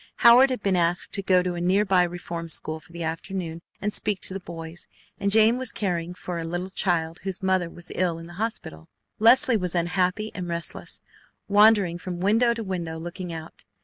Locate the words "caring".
5.71-6.15